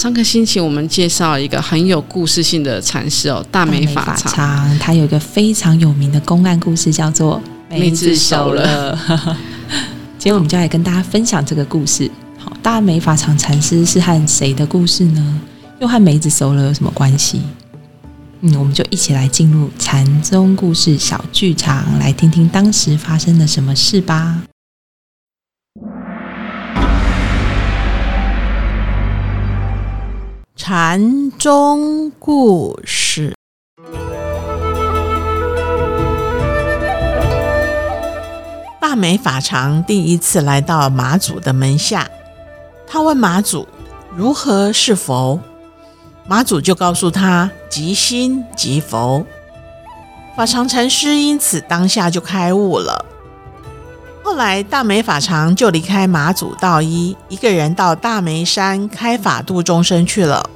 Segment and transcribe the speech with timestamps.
[0.00, 4.78] 上个星期我们介绍一个很有故事性的禅师哦，大美法常。
[4.78, 8.98] 他有一个非常有名的公案故事，叫做梅子熟了。
[10.16, 12.10] 今天我们就来跟大家分享这个故事。
[12.38, 15.40] 好，大美法常禅师是和谁的故事呢？
[15.80, 17.42] 又和梅子熟了有什么关系？
[18.40, 24.40] 嗯，我们就一起来进入禅宗故事小剧场，来听听当时发生了什么事吧。
[30.62, 33.34] 禅宗故事。
[38.78, 42.10] 大美法常第一次来到马祖的门下，
[42.86, 43.66] 他问马祖
[44.14, 45.40] 如何是佛，
[46.26, 49.24] 马祖就告诉他即心即佛。
[50.36, 53.06] 法常禅师因此当下就开悟了。
[54.30, 60.48] 后来，大美法常就离开马祖道一，一个人到大梅山开法度众生去了。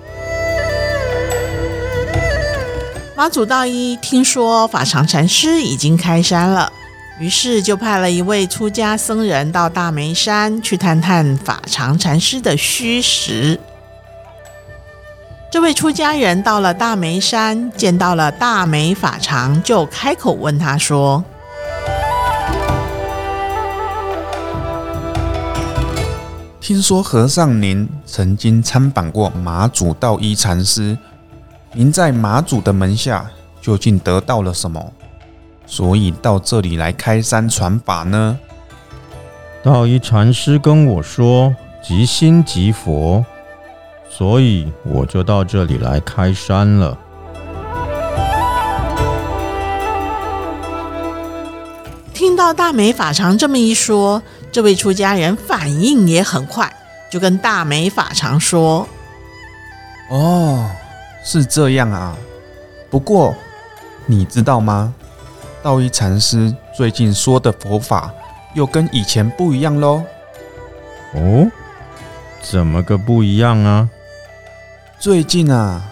[3.17, 6.71] 马祖道一听说法常禅师已经开山了，
[7.19, 13.59] 于是就派了一位出家僧人到大梅山去探探法常禅师的虚实。
[15.51, 21.25] 这位出家人到了大梅山，见到了大美法常，就开口问他说。
[26.65, 30.97] 听说和尚您曾经参访过马祖道一禅师，
[31.75, 34.83] 您在马祖的门下究竟得到了什么？
[35.67, 38.39] 所以到这里来开山传法呢？
[39.63, 41.55] 道一禅师跟我说
[41.85, 43.23] ：“即心即佛，
[44.09, 46.97] 所以我就到这里来开山了。”
[52.15, 54.23] 听到大美法常这么一说。
[54.55, 56.73] 这位出家人反应也很快，
[57.11, 58.89] 就跟大美法常说
[60.09, 60.71] ：“哦，
[61.25, 62.17] 是这样啊。
[62.89, 63.35] 不过
[64.07, 64.95] 你知道吗？
[65.61, 68.15] 道一禅师最近说的佛法
[68.55, 70.05] 又跟以前不一样喽。
[71.15, 71.51] 哦，
[72.41, 73.91] 怎么个不一样啊？
[75.01, 75.83] 最近啊，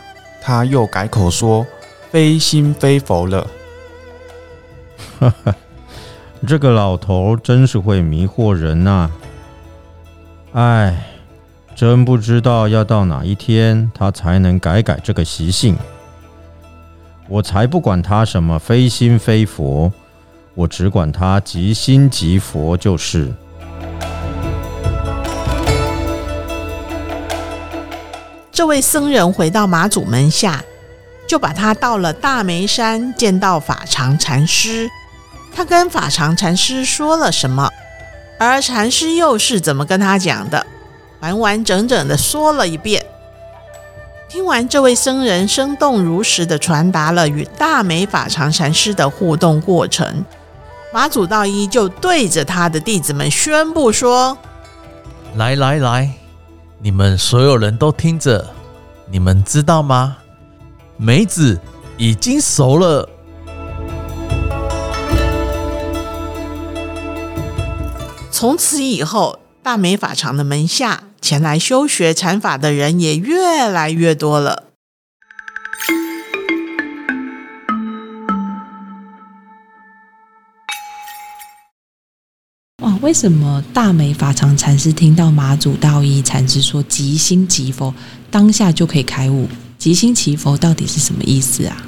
[0.40, 1.66] 他又改口说
[2.12, 3.44] 非心非佛了。
[5.18, 5.52] 哈哈。”
[6.44, 9.08] 这个老头真是会迷惑人呐！
[10.52, 11.06] 哎，
[11.74, 15.76] 真不知道要到哪一天他才能改改这个习性。
[17.28, 19.92] 我才不管他什么非心非佛，
[20.54, 23.32] 我只管他即心即佛就是。
[28.50, 30.62] 这位僧人回到马祖门下，
[31.26, 34.90] 就把他到了大梅山见到法常禅师。
[35.54, 37.70] 他跟法常禅师说了什么，
[38.38, 40.66] 而禅师又是怎么跟他讲的，
[41.20, 43.04] 完完整整的说了一遍。
[44.28, 50.24] 听完这位僧人生动如实的传达了与大美法常禅师的互动过程，
[50.90, 54.38] 马祖道一就对着他的弟子们宣布说
[55.36, 56.10] ：“来来来，
[56.80, 58.48] 你们所有人都听着，
[59.10, 60.16] 你们知道吗？
[60.96, 61.60] 梅子
[61.98, 63.06] 已经熟了。”
[68.42, 74.64] 从此以后，大美法场的门下前来修学禅法的人也越来越多了。
[82.82, 87.94] 哇，为什么大美法常禅师听到马祖道一禅师说“即心即佛”，
[88.28, 89.46] 当下就可以开悟
[89.78, 91.86] ？“即心即佛”到底是什么意思啊？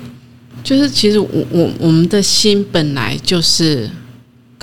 [0.63, 3.91] 就是其实我我我们的心本来就是。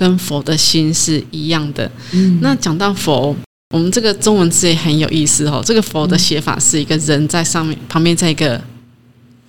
[0.02, 1.88] 跟佛的心是一样的。
[2.10, 3.36] 嗯，那讲到佛，
[3.72, 5.62] 我们这个中文字也很有意思哦。
[5.64, 8.60] 这个佛的写法是一个人在上面，旁边在一个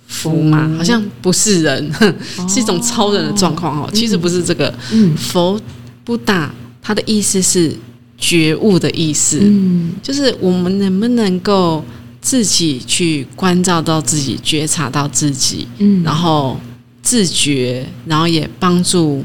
[0.06, 1.92] 佛嘛，好像不是人，
[2.48, 3.90] 是一种超人的状况哦。
[3.92, 4.72] 其实不是这个。
[4.92, 5.60] 嗯，佛
[6.04, 7.74] 不打，它的意思是
[8.16, 9.40] 觉悟的意思。
[9.42, 11.84] 嗯，就是我们能不能够
[12.20, 16.60] 自己去关照到自己，觉察到自己，嗯，然后
[17.02, 19.24] 自觉，然后也帮助。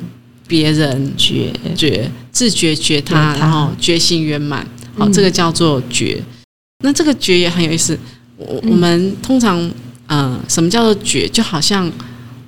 [0.49, 2.11] 别人觉觉。
[2.31, 4.65] 自觉觉他，然后觉醒圆满，
[4.95, 6.23] 好，这个叫做觉。
[6.83, 7.97] 那这个觉也很有意思。
[8.37, 9.69] 我我们通常，
[10.07, 11.27] 呃，什么叫做觉？
[11.27, 11.91] 就好像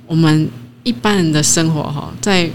[0.06, 0.48] 我们
[0.82, 2.48] 一般人的生活哈，在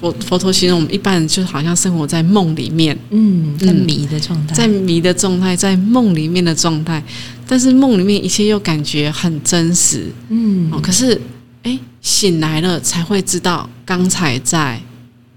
[0.00, 7.02] 佛佛陀形容我们一般人，就好像生活在梦里面，嗯，在迷的状态，在迷的状态，在梦里面的状态，
[7.48, 10.70] 但是梦里面一切又感觉很真实，嗯。
[10.70, 11.20] 哦，可是
[11.64, 11.76] 哎，
[12.08, 14.80] 醒来了才会知道刚才在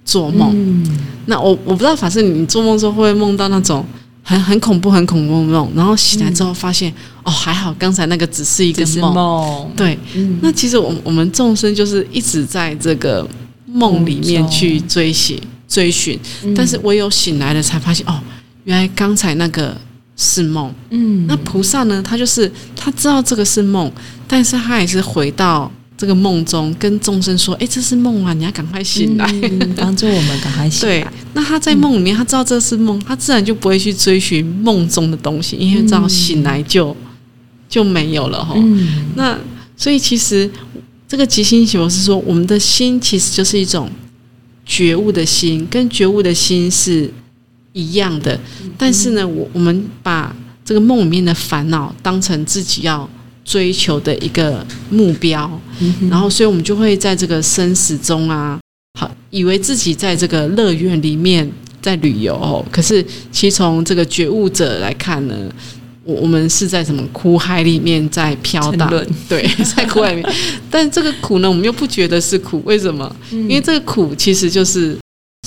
[0.06, 0.51] 做梦。
[0.56, 3.85] 嗯那我我不知道法师，你做梦之后会不会梦到那种
[4.23, 6.91] 很很恐怖、很恐怖的梦，然后醒来之后发现，
[7.23, 9.13] 哦，还好刚才那个只是一个梦。
[9.13, 13.27] 梦，对，嗯那其实我我们众生就是一直在这个
[13.65, 18.17] 梦里面去追寻、追寻，嗯但是唯有醒来了才发现，哦，
[18.63, 19.75] 原来刚才那个
[20.15, 20.74] 是梦。
[20.89, 23.91] 嗯那菩萨呢，他就是他知道这个是梦，
[24.25, 25.69] 但是他也是回到
[26.01, 29.25] 这个梦中，跟众生说：“哎，这是梦啊，你要赶快醒来。
[29.44, 36.98] 嗯帮助我们赶快醒对来，，那他在梦里面，他知道这是梦，他自然就不会去追寻梦中的东西，因为知道醒来就
[37.69, 38.56] 就没有了哈。
[38.57, 39.38] 嗯那
[39.77, 40.50] 所以其实
[41.07, 43.88] 这个即心求是说，我们的心其实就是一种
[44.65, 47.13] 觉悟的心，跟觉悟的心是
[47.74, 48.39] 一样的。
[48.75, 53.07] 但是呢，我我们把这个梦里面的烦恼当成自己要
[53.43, 55.59] 追求的一个目标，
[56.09, 58.59] 然后所以我们就会在这个生死中啊，
[58.99, 61.49] 好以为自己在这个乐园里面
[61.81, 65.35] 在旅游哦，可是其实从这个觉悟者来看呢。
[66.03, 68.89] 我我们是在什么苦海里面在飘荡，
[69.29, 70.33] 对， 在苦海里面。
[70.67, 73.15] 但这个苦呢，我们又不觉得是苦，为什么？
[73.29, 74.97] 因为这个苦其实就是，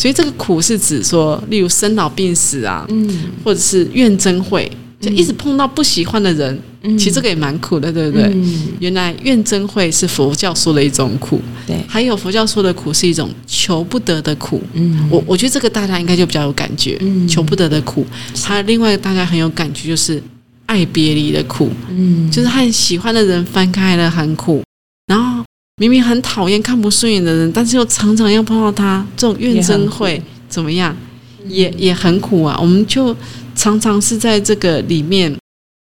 [0.00, 4.70] 所以这个苦是指说，例如生老病死啊，嗯或者是怨憎会，
[5.04, 6.96] 就一直碰到不喜欢的人，嗯。
[6.96, 8.24] 其实这个也蛮苦的，对不对？
[8.34, 8.68] 嗯。
[8.80, 14.62] 原来怨憎会是佛教说的一种苦，对，还有佛教说的苦是一种求不得的苦。
[14.72, 15.08] 嗯。
[15.10, 17.28] 我我觉得这个大家应该就比较有感觉，嗯。
[17.28, 18.06] 求不得的苦。
[18.42, 20.22] 还有另外大家很有感觉就是
[20.66, 22.30] 爱别离的苦，嗯。
[22.30, 24.62] 就是和喜欢的人分开了很苦，
[25.06, 25.44] 然后
[25.76, 30.96] 明明很讨厌、看不顺眼的人，但是又常常要碰到他，这种怨憎会怎么样，
[31.48, 32.56] 也也很苦啊。
[32.60, 33.14] 我们就
[33.54, 35.34] 常常是在这个里面，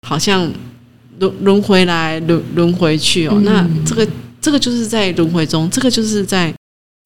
[0.08, 0.52] 好像
[1.20, 3.34] 轮轮回来、轮轮回去哦。
[3.36, 3.44] 嗯。
[3.44, 4.08] 那这个
[4.42, 6.54] 这个就是在轮回中，这个就是在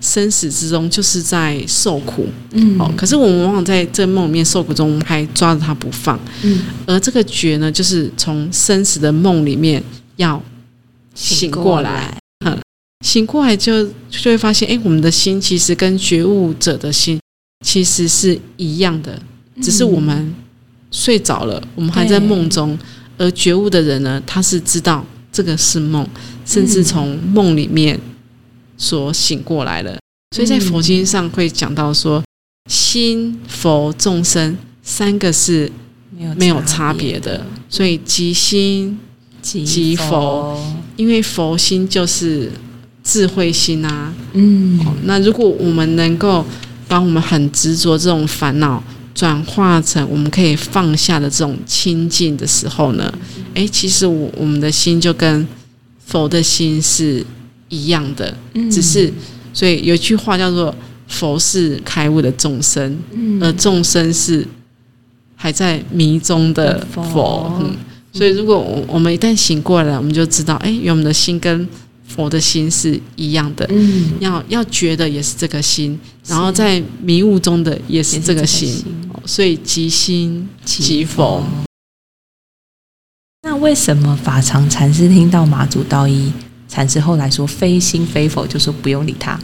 [0.03, 2.27] 生死之中，就是在受苦。
[2.51, 2.79] 嗯。
[2.79, 2.91] 哦。
[2.95, 6.19] 可是我们往往在这梦里面受苦中，我们还抓着他不放。
[6.43, 6.61] 嗯。
[6.85, 9.83] 而这个觉呢，就是从生死的梦里面
[10.17, 10.41] 要
[11.15, 12.17] 醒过来，
[13.03, 13.55] 醒过来。
[13.55, 17.19] 就就会发现，哎，我们的心其实跟觉悟者的心
[17.65, 19.19] 其实是一样的，
[19.61, 20.33] 只是我们
[20.97, 22.75] 睡着了，我们还在梦中，
[23.19, 26.03] 而觉悟的人呢，他是知道这个是梦，
[26.43, 27.99] 甚至从梦里面
[28.77, 29.95] 所醒过来了。
[30.35, 32.23] 所以在佛经上会讲到说，
[32.67, 35.71] 心、佛、众生三个是
[36.35, 38.97] 没有差别的，所以即心，
[39.39, 40.59] 即即佛，
[40.95, 42.51] 因为佛心就是
[43.03, 44.11] 智慧心啊。
[44.33, 44.79] 嗯。
[44.79, 46.43] 哦那如果我们能够
[46.87, 48.83] 把我们很执着这种烦恼
[49.17, 53.11] 转化成我们可以放下的这种清净的时候呢，
[53.55, 55.47] 诶，其实我我们的心就跟
[56.05, 57.25] 佛的心是
[57.67, 58.69] 一样的，嗯。
[58.69, 59.11] 只是
[59.51, 60.73] 所以有一句话叫做
[61.09, 63.41] “佛是开悟的众生”，嗯。
[63.41, 64.47] 而众生是
[65.35, 67.01] 还在迷中的佛。
[67.01, 67.75] 佛嗯，
[68.13, 71.67] 所以如果我我们一旦醒过来了，我们就知道，哎，原来我们的心跟
[72.05, 73.65] 佛的心是一样的。
[73.71, 74.11] 嗯。
[74.19, 81.43] 要要觉得也是这个心，然后在迷雾中的也是这个心，哦所以即心即佛。
[83.43, 86.31] 那为什么法常禅师听到马祖道一
[86.67, 89.37] 禅师后来说非心非佛，就说不用理他？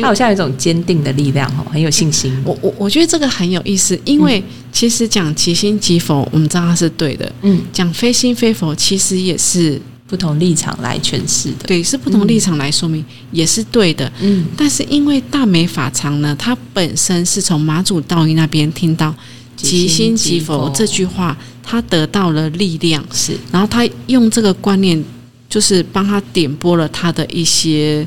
[0.00, 2.32] 他好像有一种坚定的力量哦，很有信心。
[2.46, 4.42] 我我我觉得这个很有意思，因为
[4.72, 11.66] 其实讲即心即佛，我们知道它是对的；嗯，讲非心非佛，其实也是不同立场来诠释的。
[11.66, 14.10] 对，是不同立场来说明，也是对的。
[14.20, 14.44] 嗯。
[14.56, 19.14] 但是因为大美法常呢，它本身是从马祖道一那边听到
[19.56, 23.36] “即心即佛”这句话，他得到了力量，是。
[23.50, 25.02] 然后他用这个观念，
[25.48, 28.06] 就是帮他点拨了他的一些，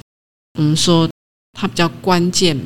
[0.59, 1.09] 我们说
[1.57, 2.57] 他比较关键，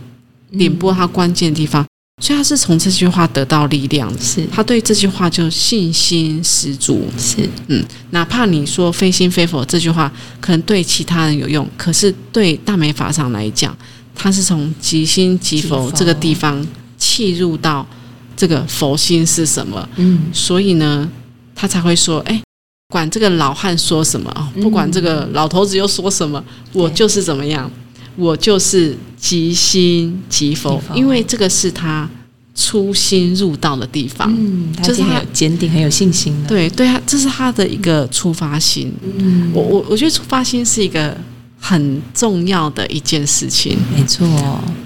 [0.57, 1.85] 点拨他关键的地方，
[2.19, 4.19] 所以他是从这句话得到力量的。
[4.21, 4.45] 是。
[4.51, 7.49] 他对这句话就信心十足，是。
[7.67, 10.11] 嗯哪怕你说非心非佛这句话，
[10.41, 13.75] 可能对其他人有用，可是对大美法上来讲，
[14.13, 15.89] 他是从即心即即佛。
[15.89, 16.65] 佛这个地方
[16.97, 17.87] 切入到
[18.35, 20.23] 这个佛心是什么，嗯。
[20.33, 21.09] 所以呢，
[21.55, 22.41] 他才会说，哎，
[22.89, 27.69] 管这个老汉说什么啊，嗯不管这个老头子又说什么，我就是怎么样，
[28.15, 32.09] 我就是即心即佛因为这个是他
[32.55, 34.33] 初心入道的地方。
[34.37, 38.93] 嗯，就是他坚定，很有信心的。，对对啊，这是他的一个出发心。
[39.17, 41.15] 嗯，我我我觉得出发心是一个
[41.57, 43.77] 很重要的一件事情。
[43.95, 44.27] 没错，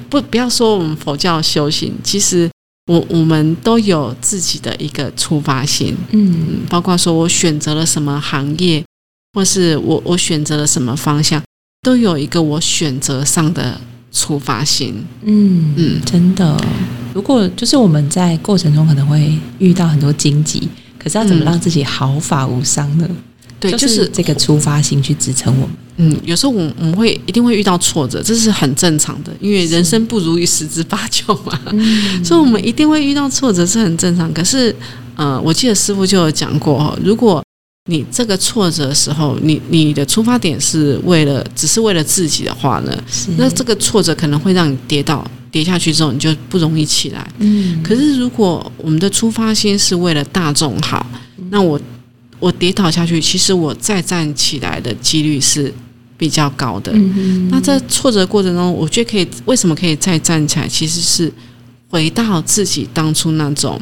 [0.09, 2.47] 不不要说我们佛教修行，其实
[2.91, 5.95] 我我们都有自己的一个出发心。
[6.11, 8.83] 嗯嗯，包括说我选择了什么行业，
[9.33, 11.41] 或是我我选择了什么方向，
[11.83, 13.79] 都有一个我选择上的
[14.11, 15.05] 出发心。
[15.23, 16.57] 嗯嗯真的。
[17.13, 23.07] 如果就是我们在过程中可能会遇到很多荆棘，可是要怎么嗯让自己毫发无伤呢？
[23.59, 25.75] 对，就就是这个出发心去支撑我们。
[25.97, 34.33] 嗯，有时候我们我们会一定会遇到挫折，这是很正常的，因为人生不如意十之八九嘛，嗯所以我们一定会遇到挫折是很正常。
[34.33, 34.75] 可是，
[35.15, 37.43] 呃，我记得师傅就有讲过哦，如果
[37.89, 43.03] 你这个挫折的时候，你你的出发点是为了只是为了自己的话呢，
[43.37, 47.29] 那这个挫折可能会让你跌倒，跌下去之后你就不容易起来。
[47.39, 51.05] 嗯，可是如果我们的出发心是为了大众好，
[51.49, 51.77] 那我
[52.39, 55.73] 我跌倒下去，其实我再站起来的几率是
[56.17, 56.89] 比较高的。
[56.95, 61.29] 嗯那在挫折过程中，我觉得可以为什么可以再站起来，其实是
[61.89, 63.77] 回到自己当初那种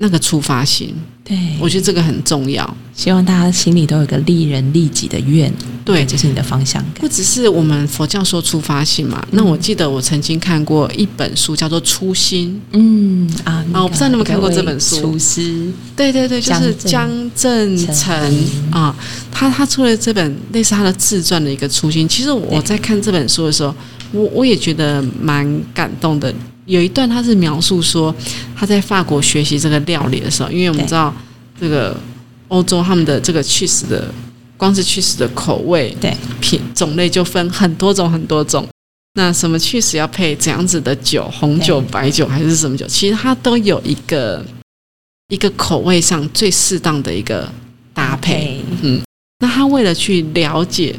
[0.00, 2.76] 那个出发心，对，我觉得这个很重要。
[2.94, 5.52] 希望大家心里都有一个利人利己的愿，
[5.84, 7.08] 对这是你的方向感不。
[7.08, 15.72] 只是我们佛教说出发心嘛，那我记得我曾经看过一本书，叫做《初心嗯啊，啊我不知道你有没有看过这本书初心》。
[15.96, 18.94] 对对对，就是江正成成啊，
[19.32, 22.08] 他他出了这本类似他的自传的一个初心。
[22.08, 23.74] 其实我在看这本书的时候，
[24.12, 26.32] 我我也觉得蛮感动的。
[26.68, 28.14] 有一段他是描述说
[28.54, 31.12] 他在法国学习这个料理的时候，因为我们知道
[31.58, 31.96] 这个
[32.48, 34.12] 欧洲他们的这个 cheese 的
[34.58, 36.14] 光是 cheese 的口味对。
[36.40, 38.10] 品种类就分很多种。
[38.10, 38.68] 很多种。
[39.14, 40.36] 那什么 cheese 要配？
[40.36, 44.44] 怎样子的酒，红酒、白酒还是什么酒，其实它都有一个
[45.28, 47.50] 一个口味上最适当的一个
[47.94, 48.60] 搭配。
[48.82, 49.00] 嗯，
[49.40, 50.94] 那他为了去了解、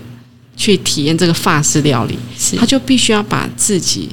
[0.57, 2.17] 去体验这个法式料理，
[2.57, 4.09] 他就必须要把自己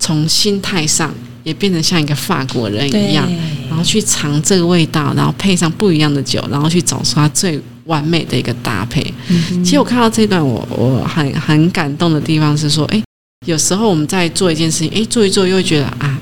[0.00, 1.14] 从心态上
[1.44, 3.30] 也变成像一个法国人一样，
[3.68, 9.00] 然后去尝这个味道，然后配上不一样的酒，然后去找出它最完美的一个搭配。
[9.28, 13.02] 嗯其实我看到这段我，我很很感动的地方是说，哎，
[13.46, 16.20] 有时候我们在做一件事情，哎，做一做又会觉得啊，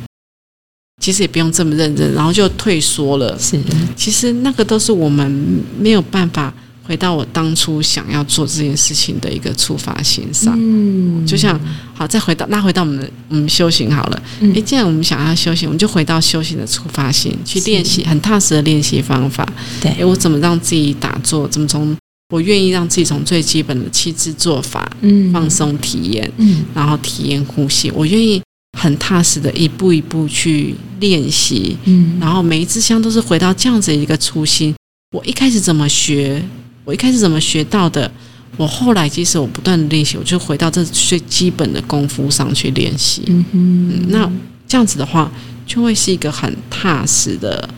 [1.01, 3.39] 其实也不用这么认真，然后就退缩了。
[3.39, 3.59] 是
[3.97, 5.31] 其实那个都是我们
[5.79, 6.53] 没有办法
[6.88, 10.57] 回到我当初想要做这件事情的一个出发心上。
[10.59, 11.61] 嗯就像
[11.95, 14.23] 好，再回到拉回到我们的我们修行好了。
[14.40, 19.47] 嗯诶，既然我们想要修行，我们就回到修行的出发心去练习，很踏实的练习方法。
[19.83, 21.47] 对诶，我怎么让自己打坐？
[21.49, 21.95] 怎么从
[22.33, 27.90] 我愿意让自己从最基本的气质做法嗯放松体验，嗯然后体验呼吸。
[27.90, 28.40] 我愿意
[28.78, 34.75] 很踏实的一步一步去练习，嗯然后每一支香都是回到这样子一个初心。
[35.14, 36.42] 我一开始怎么学？
[36.88, 38.11] 我一开始怎么学到的？
[38.57, 43.23] 我后来即使我不断的练习，我就回到这最基本的功夫上去练习。
[43.26, 44.33] 嗯哼嗯，那
[44.66, 45.30] 这样子的话，
[45.66, 47.68] 就会是一个很踏实的、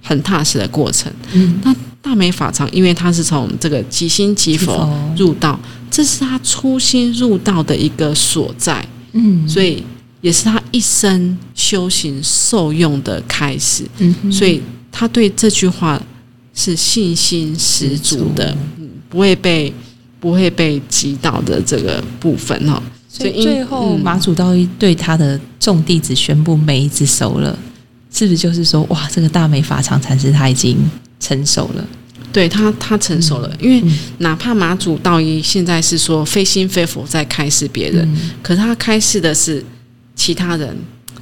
[0.00, 1.12] 很踏实的过程。
[1.32, 5.58] 嗯那大美法常，因为他是从这个即心即佛佛入道，
[5.90, 9.82] 这是他初心入道的一个所在，嗯所以
[10.20, 13.84] 也是他一生修行受用的开始。
[13.98, 16.00] 嗯哼所以他对这句话
[16.58, 19.72] 是信心十足的，嗯，不会被
[20.18, 22.82] 不会被击倒的这个部分哈。
[23.08, 27.56] 所以最后嗯马祖道一对他的众弟子宣布梅子熟了，
[28.12, 30.76] 是不是就是说哇，这个大美法常禅师他已经
[31.20, 31.86] 成熟了？
[32.32, 39.64] 对他他成熟了，因为嗯哪怕马祖道一现在是说非心非佛在开示别人，嗯可是他开示的是
[40.16, 40.76] 其他人。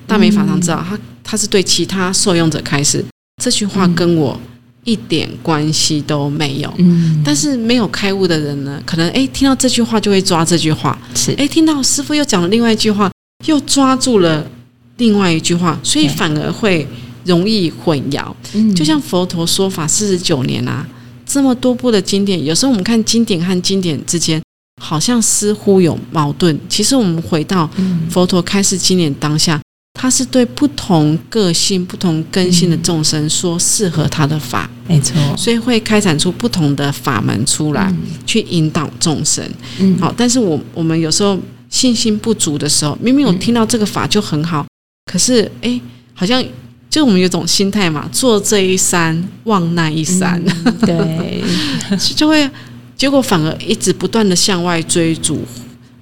[0.07, 3.05] 大美法常知道，他他是对其他受用者开示，
[3.43, 4.41] 这句话跟我
[4.87, 6.73] 一点关系都没有。
[6.79, 13.11] 嗯，但是没有开悟的人呢，可能诶听到这句话就会抓这句话，是诶听到师傅又讲了另外一句话，
[13.47, 14.49] 又抓住了
[14.97, 16.87] 另外一句话，所以反而会
[17.25, 18.33] 容易混淆。
[18.55, 20.87] 嗯就像佛陀说法四十九年啊，
[21.27, 24.41] 这么多部的经典，有时候我们看经典和经典之间
[24.81, 26.57] 好像似乎有矛盾。
[26.69, 29.61] 其实我们回到嗯佛陀开示经典当下，
[29.97, 37.93] 他是对不同个性、不同根性的众生说适合他的法，没错，所以会开展出不同的法门出来，
[38.27, 39.43] 去引导众生。
[39.79, 39.97] 嗯。
[39.99, 41.39] 好，但是我我们有时候
[41.71, 44.67] 信心不足的时候，明明我听到这个法就很好，
[45.11, 45.81] 可是哎，
[46.13, 46.45] 好像
[46.91, 51.43] 就我们有种心态嘛，做这一山望那一山，嗯对，
[52.15, 52.49] 就会
[52.97, 55.43] 结果反而一直不断的向外追逐，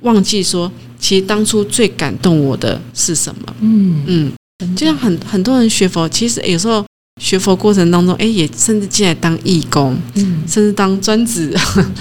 [0.01, 0.71] 忘记说，
[1.05, 3.55] 其实当初最感动我的是什么？
[3.61, 4.03] 嗯。
[4.07, 4.33] 嗯，
[4.75, 6.83] 就像很很多人学佛，其实有时候
[7.21, 10.43] 学佛过程当中，哎，也甚至进来当义工，嗯。
[10.49, 11.55] 甚至当专职。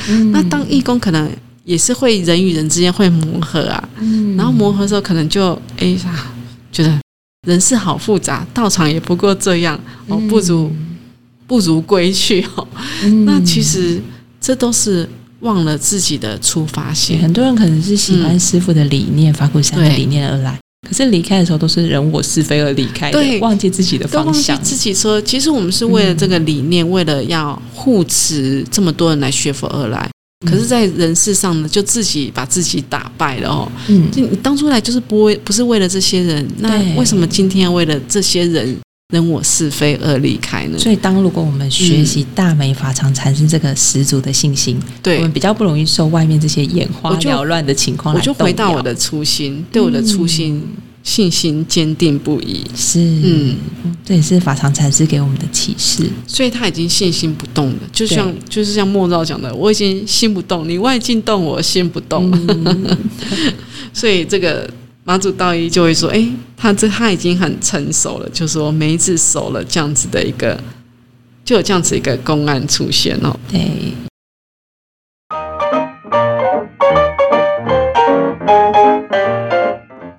[0.08, 0.32] 嗯。
[0.32, 1.30] 那当义工可能
[1.66, 4.38] 也是会人与人之间会磨合啊，嗯。
[4.38, 6.32] 然后磨合的时候可能就哎呀，
[6.72, 7.02] 觉得
[7.46, 10.72] 人事好复杂，道场也不过这样哦，不如
[11.46, 12.66] 不如归去哦。
[13.04, 13.26] 嗯。
[13.26, 14.02] 那其实
[14.40, 15.10] 这都是
[15.44, 17.20] 忘了自己的出发心。
[17.20, 24.64] 很多人可能是喜欢师傅的理念、法鼓山的理念而来，可是离开的时候都是人我是非而离开的，对忘记自己的都忘记方向。
[24.64, 30.10] 自己说，其实我们是为了这个理念，为了要护持这么多人来学佛而来。
[30.46, 33.72] 可是，在人世上呢，就自己把自己打败了哦。
[33.88, 38.78] 嗯，就你当初来就是不为不是为了这些人，那为什么今天要为了这些人
[39.13, 40.77] 人我是非而离开呢？
[40.77, 50.62] 所以当如果我们学习大美法常产生这个十足的信心，我对们，比较不容易受外面这些眼花缭乱的情况我就来动摇回到我的初心，对我的初心
[51.03, 52.65] 信心坚定不移。
[52.75, 56.10] 是，嗯嗯，这也是法常禅师给我们的启示。
[56.25, 62.32] 所以他已经信心不动了，就像就是像莫照讲的，我已经心不动，你外境动，我心不动。
[62.48, 62.98] 嗯
[63.93, 64.67] 所以这个
[65.06, 70.58] 马祖道一就会说，哎，他这他已经很成熟了，就说梅子熟了这样子的一个，
[71.44, 73.38] 就有这样子一个公案出现哦。
[73.52, 73.94] 对，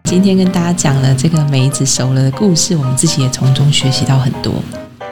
[0.05, 4.53] 今天跟大家讲了这个梅子熟了的故事，我们自己也从中学习到很多。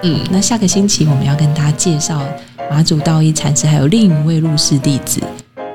[0.03, 2.23] 嗯，那下个星期我们要跟大家介绍
[2.71, 5.23] 马祖道一禅师，还有另一位入室弟子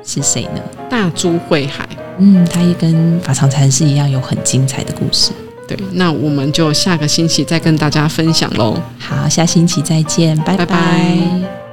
[0.06, 0.62] 是谁呢？
[0.88, 1.90] 大珠慧海。
[2.20, 5.32] 嗯，他也跟法常禅师一样有很精彩的故事。
[5.68, 8.82] 对，那我们就下个星期再跟大家分享喽。
[8.98, 11.67] 好，下星期再见，拜拜拜拜